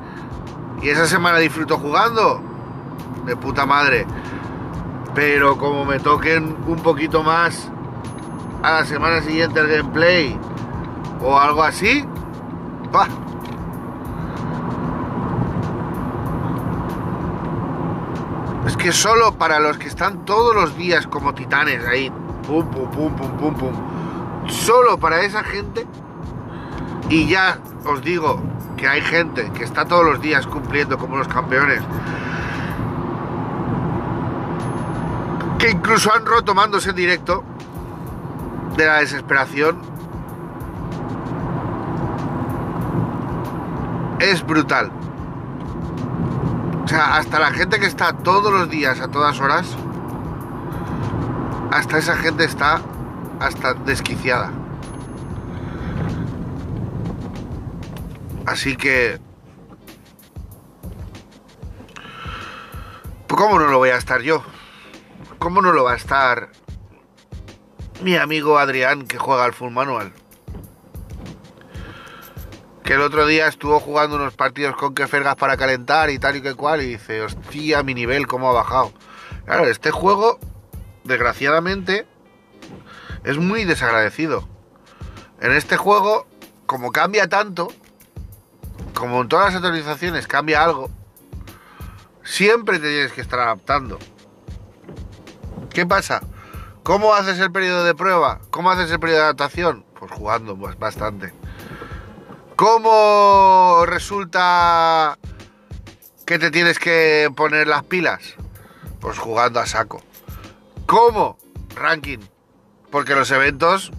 y 0.85 0.89
esa 0.89 1.07
semana 1.07 1.39
disfruto 1.39 1.77
jugando, 1.77 2.41
de 3.25 3.35
puta 3.35 3.65
madre. 3.65 4.05
Pero 5.15 5.57
como 5.57 5.86
me 5.86 6.00
toquen 6.00 6.57
un 6.67 6.75
poquito 6.84 7.24
más 7.24 7.72
a 8.62 8.72
la 8.72 8.86
semana 8.86 9.22
siguiente 9.22 9.62
el 9.62 9.67
gameplay 9.67 10.38
o 11.22 11.39
algo 11.39 11.63
así, 11.63 12.05
¡pah! 12.91 13.07
Es 18.68 18.75
que 18.75 18.92
solo 18.92 19.35
para 19.37 19.59
los 19.59 19.77
que 19.77 19.87
están 19.87 20.25
todos 20.25 20.53
los 20.53 20.75
días 20.75 21.07
como 21.07 21.33
titanes 21.33 21.85
ahí, 21.85 22.11
pum, 22.46 22.70
pum, 22.70 22.92
pum, 22.92 23.16
pum, 23.16 23.37
pum, 23.37 23.55
pum, 23.55 23.74
solo 24.50 24.98
para 24.98 25.22
esa 25.22 25.44
gente, 25.44 25.85
y 27.09 27.27
ya 27.27 27.59
os 27.85 28.01
digo 28.01 28.42
que 28.75 28.87
hay 28.87 29.01
gente 29.01 29.51
que 29.53 29.63
está 29.63 29.85
todos 29.85 30.03
los 30.03 30.22
días 30.22 30.46
cumpliendo 30.48 30.98
como 30.98 31.18
los 31.18 31.27
campeones, 31.27 31.81
que 35.59 35.72
incluso 35.72 36.13
han 36.13 36.25
roto 36.25 36.53
mandos 36.53 36.87
en 36.87 36.96
directo 36.96 37.44
de 38.75 38.85
la 38.85 39.00
desesperación. 39.00 39.79
Es 44.20 44.46
brutal. 44.46 44.91
O 46.83 46.87
sea, 46.87 47.18
hasta 47.18 47.39
la 47.39 47.51
gente 47.51 47.79
que 47.79 47.85
está 47.85 48.13
todos 48.13 48.51
los 48.51 48.70
días, 48.70 49.00
a 49.01 49.07
todas 49.07 49.39
horas, 49.39 49.75
hasta 51.72 51.98
esa 51.98 52.15
gente 52.15 52.46
está 52.46 52.81
hasta 53.39 53.74
desquiciada. 53.74 54.51
Así 58.46 58.75
que... 58.77 59.20
Pues 63.27 63.41
¿Cómo 63.41 63.59
no 63.59 63.68
lo 63.68 63.79
voy 63.79 63.89
a 63.89 63.98
estar 63.98 64.22
yo? 64.22 64.44
¿Cómo 65.46 65.62
no 65.62 65.74
lo 65.74 65.84
va 65.84 65.92
a 65.94 65.96
estar 65.96 66.50
mi 68.01 68.16
amigo 68.16 68.58
Adrián 68.58 69.05
que 69.05 69.20
juega 69.20 69.46
al 69.46 69.53
Full 69.53 69.70
Manual? 69.70 70.12
Que 72.84 72.94
el 72.94 73.01
otro 73.01 73.27
día 73.27 73.48
estuvo 73.48 73.79
jugando 73.79 74.16
unos 74.16 74.34
partidos 74.34 74.75
con 74.75 74.96
que 74.96 75.05
fergas 75.05 75.36
para 75.36 75.55
calentar 75.55 76.10
y 76.10 76.18
tal 76.18 76.38
y 76.38 76.42
que 76.42 76.55
cual 76.55 76.81
y 76.81 76.88
dice, 76.88 77.22
hostia, 77.22 77.84
mi 77.84 77.94
nivel 77.94 78.25
cómo 78.25 78.50
ha 78.50 78.53
bajado. 78.53 78.92
Claro, 79.46 79.68
este 79.68 79.92
juego, 79.92 80.40
desgraciadamente, 81.03 82.08
es 83.24 83.38
muy 83.38 83.66
desagradecido. 83.66 84.50
En 85.42 85.51
este 85.51 85.77
juego, 85.77 86.25
como 86.66 86.92
cambia 86.92 87.29
tanto, 87.29 87.68
como 88.96 89.22
en 89.22 89.27
todas 89.27 89.53
las 89.53 89.55
actualizaciones 89.58 90.25
cambia 90.25 90.64
algo, 90.64 90.90
siempre 92.24 92.79
te 92.79 92.90
tienes 92.90 93.12
que 93.12 93.22
estar 93.22 93.42
adaptando. 93.42 94.00
¿Qué 95.75 95.85
pasa? 95.85 96.22
¿Cómo 96.83 97.14
haces 97.16 97.38
el 97.40 97.51
periodo 97.51 97.83
de 97.83 97.94
prueba? 97.94 98.40
¿Cómo 98.50 98.72
haces 98.72 98.90
el 98.92 98.98
periodo 98.98 99.20
de 99.20 99.24
adaptación? 99.25 99.83
Pues 100.00 100.09
jugando 100.09 100.55
pues, 100.55 100.79
bastante. 100.79 101.33
¿Cómo 102.55 103.83
resulta 103.85 105.20
que 106.25 106.40
te 106.40 106.50
tienes 106.50 106.79
que 106.79 107.29
poner 107.35 107.68
las 107.68 107.83
pilas? 107.83 108.35
Pues 109.01 109.20
jugando 109.20 109.59
a 109.59 109.66
saco. 109.66 110.01
¿Cómo? 110.85 111.38
Ranking. 111.75 112.20
Porque 112.90 113.14
los 113.14 113.29
eventos, 113.31 113.92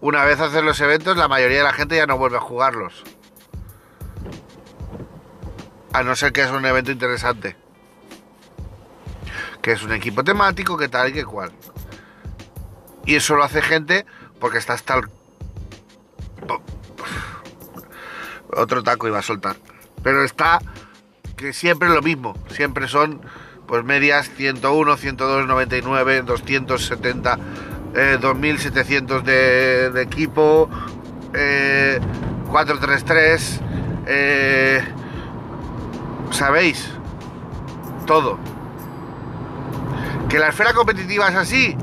una 0.00 0.24
vez 0.24 0.38
haces 0.38 0.62
los 0.62 0.80
eventos, 0.80 1.16
la 1.16 1.26
mayoría 1.26 1.58
de 1.58 1.64
la 1.64 1.72
gente 1.72 1.96
ya 1.96 2.06
no 2.06 2.18
vuelve 2.18 2.36
a 2.36 2.40
jugarlos. 2.40 3.02
A 5.92 6.04
no 6.04 6.14
ser 6.14 6.32
que 6.32 6.42
es 6.42 6.50
un 6.52 6.64
evento 6.64 6.92
interesante. 6.92 7.56
Que 9.68 9.74
es 9.74 9.82
un 9.82 9.92
equipo 9.92 10.24
temático, 10.24 10.78
que 10.78 10.88
tal 10.88 11.10
y 11.10 11.12
que 11.12 11.26
cual. 11.26 11.52
Y 13.04 13.16
eso 13.16 13.36
lo 13.36 13.44
hace 13.44 13.60
gente 13.60 14.06
porque 14.40 14.56
está 14.56 14.72
hasta 14.72 14.94
el... 14.94 15.02
Otro 18.50 18.82
taco 18.82 19.08
iba 19.08 19.18
a 19.18 19.22
soltar. 19.22 19.56
Pero 20.02 20.24
está 20.24 20.58
que 21.36 21.52
siempre 21.52 21.90
lo 21.90 22.00
mismo. 22.00 22.34
Siempre 22.50 22.88
son 22.88 23.20
pues 23.66 23.84
medias 23.84 24.30
101, 24.30 24.96
102, 24.96 25.46
99, 25.46 26.22
270, 26.22 27.38
2700 28.22 29.22
de, 29.22 30.00
equipo, 30.00 30.70
eh, 31.34 32.00
433, 32.50 33.60
eh, 34.06 34.82
sabéis 36.30 36.88
todo. 38.06 38.38
Que 40.28 40.38
la 40.38 40.48
esfera 40.48 40.74
competitiva 40.74 41.28
es 41.28 41.36
así, 41.36 41.76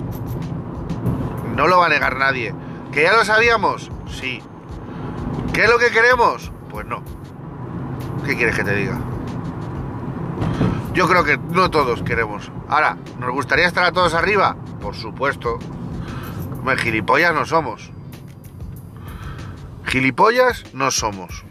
no 1.55 1.67
lo 1.67 1.79
va 1.79 1.85
a 1.85 1.89
negar 1.89 2.17
nadie. 2.17 2.53
¿Que 2.91 3.03
ya 3.03 3.13
lo 3.13 3.25
sabíamos? 3.25 3.89
Sí. 4.07 4.41
¿Qué 5.53 5.63
es 5.63 5.69
lo 5.69 5.79
que 5.79 5.89
queremos? 5.89 6.51
Pues 6.69 6.85
no. 6.85 7.01
¿Qué 8.25 8.35
quieres 8.35 8.55
que 8.55 8.63
te 8.63 8.75
diga? 8.75 8.99
Yo 10.93 11.07
creo 11.07 11.23
que 11.23 11.37
no 11.37 11.69
todos 11.71 12.03
queremos. 12.03 12.51
Ahora, 12.67 12.97
¿nos 13.19 13.31
gustaría 13.31 13.67
estar 13.67 13.83
a 13.83 13.91
todos 13.91 14.13
arriba? 14.13 14.55
Por 14.81 14.95
supuesto. 14.95 15.59
gilipollas 16.77 17.33
no 17.33 17.45
somos. 17.45 17.91
Gilipollas 19.85 20.63
no 20.73 20.91
somos. 20.91 21.43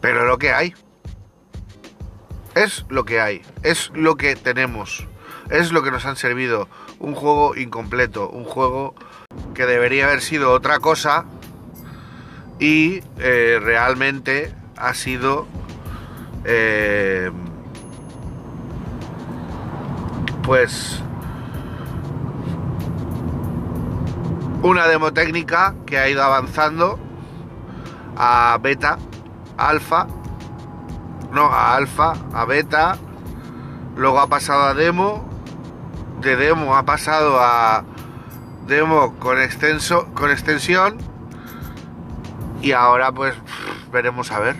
Pero 0.00 0.26
lo 0.26 0.38
que 0.38 0.52
hay. 0.52 0.74
Es 2.58 2.84
lo 2.88 3.04
que 3.04 3.20
hay. 3.20 3.42
Es 3.62 3.92
lo 3.94 4.16
que 4.16 4.34
tenemos. 4.34 5.06
Es 5.48 5.70
lo 5.70 5.84
que 5.84 5.92
nos 5.92 6.04
han 6.06 6.16
servido. 6.16 6.68
Un 6.98 7.14
juego 7.14 7.54
incompleto. 7.54 8.28
Un 8.28 8.42
juego 8.42 8.96
que 9.54 9.64
debería 9.64 10.06
haber 10.06 10.20
sido 10.22 10.50
otra 10.50 10.80
cosa. 10.80 11.24
Y 12.58 13.04
eh, 13.18 13.60
realmente 13.62 14.52
ha 14.76 14.92
sido... 14.94 15.46
Eh, 16.44 17.30
pues 20.42 21.00
una 24.62 24.88
demo 24.88 25.12
técnica 25.12 25.74
que 25.86 25.98
ha 25.98 26.08
ido 26.08 26.22
avanzando 26.22 26.98
a 28.16 28.58
beta, 28.60 28.98
alfa, 29.58 30.08
no, 31.32 31.46
a 31.46 31.74
alfa, 31.74 32.14
a 32.32 32.44
beta, 32.44 32.96
luego 33.96 34.20
ha 34.20 34.26
pasado 34.28 34.62
a 34.62 34.74
demo, 34.74 35.28
de 36.20 36.36
demo 36.36 36.76
ha 36.76 36.84
pasado 36.84 37.38
a 37.40 37.84
demo 38.66 39.14
con 39.18 39.40
extenso, 39.40 40.08
con 40.14 40.30
extensión 40.30 40.98
y 42.60 42.72
ahora 42.72 43.12
pues 43.12 43.34
veremos 43.92 44.30
a 44.32 44.38
ver. 44.40 44.56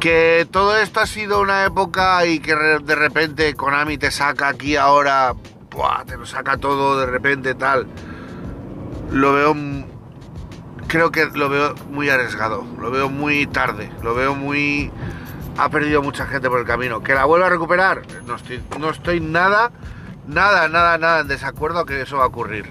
Que 0.00 0.46
todo 0.50 0.76
esto 0.76 1.00
ha 1.00 1.06
sido 1.06 1.40
una 1.40 1.64
época 1.64 2.26
y 2.26 2.40
que 2.40 2.54
de 2.54 2.94
repente 2.94 3.54
Konami 3.54 3.96
te 3.96 4.10
saca 4.10 4.48
aquí 4.48 4.76
ahora, 4.76 5.34
te 6.06 6.16
lo 6.16 6.26
saca 6.26 6.58
todo 6.58 7.00
de 7.00 7.06
repente 7.06 7.54
tal. 7.54 7.86
Lo 9.10 9.32
veo 9.32 9.54
creo 10.86 11.10
que 11.10 11.26
lo 11.26 11.48
veo 11.48 11.74
muy 11.90 12.08
arriesgado, 12.08 12.64
lo 12.80 12.90
veo 12.90 13.08
muy 13.08 13.46
tarde, 13.46 13.90
lo 14.02 14.14
veo 14.14 14.34
muy... 14.34 14.90
Ha 15.56 15.68
perdido 15.68 16.02
mucha 16.02 16.26
gente 16.26 16.48
por 16.48 16.58
el 16.58 16.66
camino. 16.66 17.02
¿Que 17.02 17.14
la 17.14 17.24
vuelva 17.26 17.46
a 17.46 17.50
recuperar? 17.50 18.02
No 18.26 18.34
estoy, 18.34 18.60
no 18.78 18.90
estoy 18.90 19.20
nada, 19.20 19.70
nada, 20.26 20.68
nada, 20.68 20.98
nada 20.98 21.20
en 21.20 21.28
desacuerdo 21.28 21.84
que 21.84 22.00
eso 22.00 22.16
va 22.16 22.24
a 22.24 22.26
ocurrir. 22.26 22.66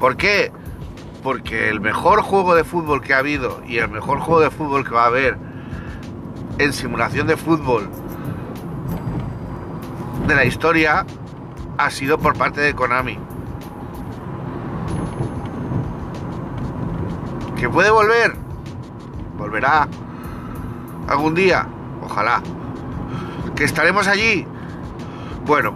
¿Por 0.00 0.16
qué? 0.16 0.50
Porque 1.22 1.68
el 1.68 1.80
mejor 1.80 2.22
juego 2.22 2.54
de 2.54 2.64
fútbol 2.64 3.00
que 3.00 3.14
ha 3.14 3.18
habido 3.18 3.62
y 3.64 3.78
el 3.78 3.88
mejor 3.88 4.18
juego 4.18 4.40
de 4.40 4.50
fútbol 4.50 4.84
que 4.84 4.90
va 4.90 5.04
a 5.04 5.06
haber 5.06 5.36
en 6.58 6.72
simulación 6.72 7.26
de 7.26 7.36
fútbol 7.36 7.88
de 10.26 10.34
la 10.34 10.44
historia 10.44 11.06
ha 11.78 11.90
sido 11.90 12.18
por 12.18 12.36
parte 12.36 12.60
de 12.60 12.74
Konami. 12.74 13.18
¿Que 17.70 17.74
puede 17.74 17.90
volver? 17.92 18.34
Volverá 19.38 19.86
algún 21.06 21.36
día, 21.36 21.68
ojalá. 22.02 22.42
¿Que 23.54 23.62
estaremos 23.62 24.08
allí? 24.08 24.44
Bueno, 25.46 25.72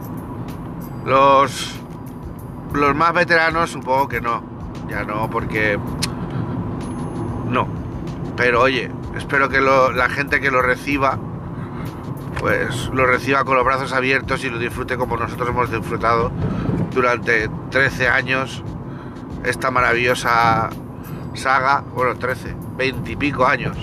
los, 1.07 1.79
los 2.73 2.97
más 2.97 3.15
veteranos 3.15 3.71
supongo 3.71 4.09
que 4.09 4.21
no. 4.21 4.43
Ya 4.89 5.05
no, 5.05 5.31
porque... 5.31 5.79
No. 7.49 7.69
Pero 8.37 8.63
oye, 8.63 8.91
espero 9.17 9.49
que 9.49 9.61
la 9.61 10.09
gente 10.09 10.41
que 10.41 10.51
lo 10.51 10.63
reciba, 10.63 11.17
pues 12.41 12.91
lo 12.93 13.07
reciba 13.07 13.45
con 13.45 13.55
los 13.55 13.65
brazos 13.65 13.93
abiertos 13.93 14.43
y 14.43 14.51
lo 14.51 14.59
disfrute 14.59 14.97
como 14.97 15.17
nosotros 15.17 15.49
hemos 15.49 15.71
disfrutado 15.71 16.33
durante 16.93 17.49
13 17.71 18.09
años 18.09 18.65
esta 19.45 19.71
maravillosa 19.71 20.71
saga, 21.35 21.85
bueno, 21.95 22.17
13, 22.17 22.55
20 22.77 23.13
y 23.13 23.17
pico 23.17 23.47
años. 23.47 23.77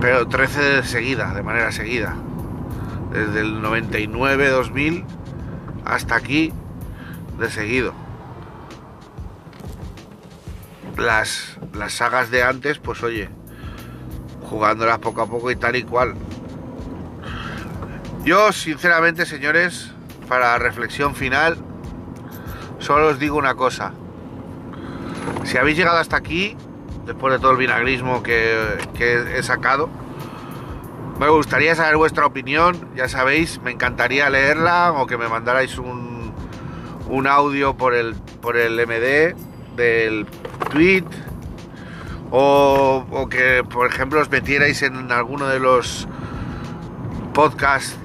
Pero 0.00 0.26
13 0.26 0.60
de 0.62 0.82
seguida, 0.84 1.34
de 1.34 1.42
manera 1.42 1.72
seguida. 1.72 2.14
Desde 3.12 3.40
el 3.40 3.60
99, 3.60 4.48
2000 4.48 5.04
hasta 5.84 6.16
aquí, 6.16 6.52
de 7.38 7.50
seguido. 7.50 7.92
Las, 10.96 11.58
las 11.74 11.92
sagas 11.92 12.30
de 12.30 12.42
antes, 12.42 12.78
pues 12.78 13.02
oye, 13.02 13.28
jugándolas 14.48 14.98
poco 14.98 15.22
a 15.22 15.26
poco 15.26 15.50
y 15.50 15.56
tal 15.56 15.76
y 15.76 15.82
cual. 15.82 16.14
Yo, 18.24 18.52
sinceramente, 18.52 19.24
señores, 19.24 19.92
para 20.28 20.58
reflexión 20.58 21.14
final, 21.14 21.56
Solo 22.80 23.08
os 23.08 23.18
digo 23.18 23.36
una 23.36 23.54
cosa. 23.54 23.92
Si 25.44 25.58
habéis 25.58 25.76
llegado 25.76 25.98
hasta 25.98 26.16
aquí, 26.16 26.56
después 27.04 27.32
de 27.32 27.38
todo 27.38 27.52
el 27.52 27.58
vinagrismo 27.58 28.22
que, 28.22 28.78
he 28.98 29.42
sacado, 29.42 29.90
me 31.18 31.28
gustaría 31.28 31.74
saber 31.74 31.98
vuestra 31.98 32.24
opinión. 32.24 32.88
Ya 32.96 33.08
sabéis, 33.08 33.60
me 33.62 33.70
encantaría 33.70 34.30
leerla 34.30 34.92
o 34.92 35.06
que 35.06 35.18
me 35.18 35.28
mandarais 35.28 35.76
un, 35.76 36.32
un 37.08 37.26
audio 37.26 37.76
por 37.76 37.94
el, 37.94 38.14
por 38.40 38.56
el 38.56 38.74
MD 38.86 39.36
del 39.76 40.26
tweet. 40.70 41.04
O, 42.30 43.04
o, 43.10 43.28
que, 43.28 43.62
por 43.62 43.88
ejemplo, 43.88 44.20
os 44.20 44.30
metierais 44.30 44.82
en 44.82 45.12
alguno 45.12 45.48
de 45.48 45.58
los 45.58 46.08
podcasts 47.34 47.98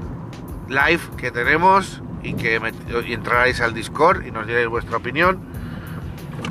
live 0.67 1.01
que 1.15 1.31
tenemos 1.31 2.01
y 2.25 2.33
que 2.33 2.55
entraráis 3.13 3.61
al 3.61 3.73
Discord 3.73 4.25
y 4.25 4.31
nos 4.31 4.47
diréis 4.47 4.67
vuestra 4.67 4.97
opinión. 4.97 5.39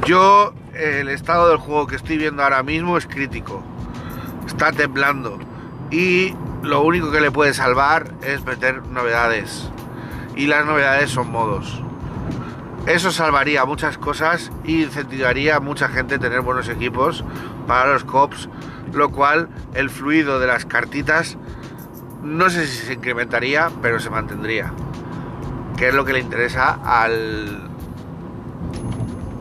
Yo, 0.07 0.55
el 0.73 1.09
estado 1.09 1.49
del 1.49 1.59
juego 1.59 1.87
que 1.87 1.97
estoy 1.97 2.17
viendo 2.17 2.43
ahora 2.43 2.63
mismo 2.63 2.97
es 2.97 3.07
crítico. 3.07 3.63
Está 4.47 4.73
temblando. 4.73 5.39
Y 5.91 6.35
lo 6.63 6.83
único 6.83 7.11
que 7.11 7.21
le 7.21 7.31
puede 7.31 7.55
salvar 7.55 8.13
es 8.23 8.45
meter 8.45 8.87
novedades. 8.87 9.69
Y 10.37 10.47
las 10.47 10.65
novedades 10.65 11.11
son 11.11 11.31
modos. 11.31 11.83
Eso 12.87 13.11
salvaría 13.11 13.65
muchas 13.65 13.99
cosas 13.99 14.53
y 14.63 14.85
incentivaría 14.85 15.57
a 15.57 15.61
mucha 15.61 15.89
gente 15.89 16.17
a 16.17 16.19
tener 16.19 16.41
buenos 16.43 16.69
equipos 16.69 17.25
para 17.67 17.93
los 17.93 18.05
cops, 18.05 18.49
lo 18.93 19.11
cual 19.11 19.49
el 19.75 19.91
fluido 19.91 20.39
de 20.39 20.47
las 20.47 20.67
cartitas 20.67 21.39
no 22.23 22.49
sé 22.51 22.67
si 22.67 22.87
se 22.87 22.93
incrementaría, 22.95 23.71
pero 23.83 24.01
se 24.01 24.11
mantendría 24.11 24.73
que 25.77 25.89
es 25.89 25.95
lo 25.95 26.05
que 26.05 26.13
le 26.13 26.21
interesa 26.21 26.79
al, 26.85 27.69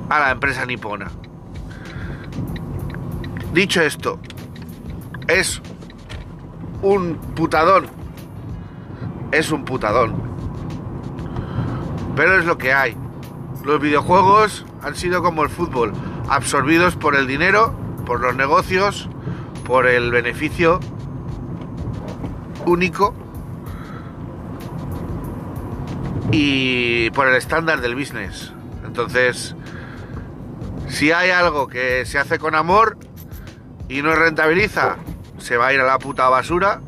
a 0.10 0.20
la 0.20 0.32
empresa 0.32 0.66
nipona. 0.66 1.12
Dicho 3.54 3.82
esto, 3.82 4.20
es 5.28 5.62
un 6.82 7.16
putadón. 7.36 7.88
Es 9.32 9.52
un 9.52 9.66
putadón. 9.66 10.14
Pero 12.16 12.40
es 12.40 12.46
lo 12.46 12.58
que 12.58 12.74
hay. 12.74 12.96
Los 13.64 13.80
videojuegos 13.80 14.66
han 14.82 14.96
sido 14.96 15.24
como 15.24 15.44
el 15.44 15.50
fútbol, 15.50 15.94
absorbidos 16.30 16.96
por 16.96 17.16
el 17.16 17.28
dinero, 17.28 17.74
por 18.06 18.20
los 18.20 18.36
negocios, 18.36 19.10
por 19.66 19.88
el 19.88 20.12
beneficio 20.12 20.80
único 22.66 23.14
y 26.36 27.12
por 27.12 27.28
el 27.28 27.36
estándar 27.36 27.80
del 27.80 27.94
business. 27.94 28.52
Entonces, 28.84 29.56
si 30.90 31.12
hay 31.12 31.30
algo 31.30 31.68
que 31.68 32.06
se 32.08 32.18
hace 32.18 32.40
con 32.40 32.56
amor 32.56 32.98
y 33.88 34.02
no 34.02 34.16
rentabiliza, 34.16 34.98
se 35.38 35.58
va 35.58 35.68
a 35.68 35.74
ir 35.74 35.80
a 35.80 35.84
la 35.84 36.00
puta 36.00 36.28
basura. 36.30 36.82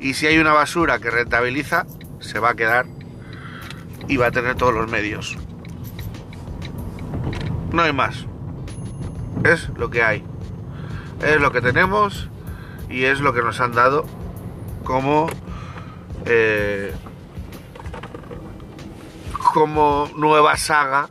Y 0.00 0.14
si 0.14 0.26
hay 0.26 0.38
una 0.38 0.52
basura 0.52 0.98
que 0.98 1.08
rentabiliza, 1.08 1.86
se 2.18 2.40
va 2.40 2.50
a 2.50 2.54
quedar 2.54 2.86
y 4.08 4.16
va 4.16 4.26
a 4.26 4.30
tener 4.32 4.56
todos 4.56 4.74
los 4.74 4.90
medios. 4.90 5.38
No 7.72 7.82
hay 7.82 7.92
más. 7.92 8.26
Es 9.44 9.68
lo 9.76 9.88
que 9.90 10.02
hay. 10.02 10.24
Es 11.22 11.40
lo 11.40 11.52
que 11.52 11.60
tenemos 11.60 12.28
y 12.88 13.04
es 13.04 13.20
lo 13.20 13.32
que 13.32 13.42
nos 13.42 13.60
han 13.60 13.70
dado 13.72 14.04
como 14.82 15.28
eh, 16.24 16.92
como 19.52 20.10
nueva 20.16 20.56
saga, 20.56 21.08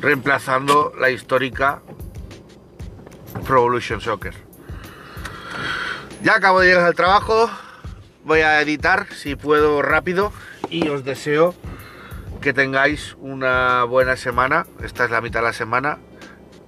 reemplazando 0.00 0.92
la 0.98 1.10
histórica 1.10 1.82
Pro 3.46 3.80
Soccer. 3.80 4.34
Ya 6.22 6.34
acabo 6.34 6.60
de 6.60 6.68
llegar 6.68 6.84
al 6.84 6.94
trabajo, 6.94 7.50
voy 8.24 8.40
a 8.40 8.60
editar 8.60 9.06
si 9.12 9.36
puedo 9.36 9.82
rápido 9.82 10.32
y 10.68 10.88
os 10.88 11.04
deseo 11.04 11.54
que 12.40 12.52
tengáis 12.52 13.16
una 13.20 13.84
buena 13.84 14.16
semana. 14.16 14.66
Esta 14.82 15.04
es 15.04 15.10
la 15.10 15.20
mitad 15.20 15.40
de 15.40 15.46
la 15.46 15.52
semana. 15.52 15.98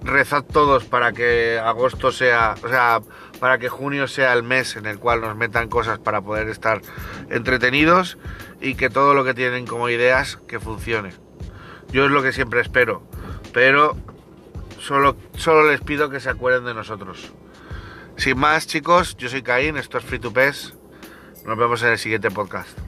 Rezad 0.03 0.43
todos 0.43 0.83
para 0.85 1.13
que 1.13 1.59
agosto 1.59 2.11
sea, 2.11 2.55
o 2.63 2.67
sea, 2.67 3.01
para 3.39 3.57
que 3.57 3.69
junio 3.69 4.07
sea 4.07 4.33
el 4.33 4.43
mes 4.43 4.75
en 4.75 4.85
el 4.85 4.99
cual 4.99 5.21
nos 5.21 5.35
metan 5.35 5.69
cosas 5.69 5.99
para 5.99 6.21
poder 6.21 6.49
estar 6.49 6.81
entretenidos 7.29 8.17
y 8.59 8.75
que 8.75 8.89
todo 8.89 9.13
lo 9.13 9.23
que 9.23 9.33
tienen 9.33 9.65
como 9.65 9.89
ideas 9.89 10.37
que 10.47 10.59
funcione. 10.59 11.13
Yo 11.91 12.05
es 12.05 12.11
lo 12.11 12.21
que 12.21 12.33
siempre 12.33 12.59
espero, 12.61 13.03
pero 13.53 13.95
solo, 14.79 15.15
solo 15.37 15.69
les 15.69 15.81
pido 15.81 16.09
que 16.09 16.19
se 16.19 16.29
acuerden 16.29 16.65
de 16.65 16.73
nosotros. 16.73 17.31
Sin 18.17 18.37
más 18.37 18.67
chicos, 18.67 19.15
yo 19.17 19.29
soy 19.29 19.41
Caín, 19.41 19.77
esto 19.77 19.97
es 19.97 20.03
Free 20.03 20.19
to 20.19 20.33
Pes. 20.33 20.73
Nos 21.45 21.57
vemos 21.57 21.81
en 21.83 21.89
el 21.89 21.97
siguiente 21.97 22.29
podcast. 22.29 22.82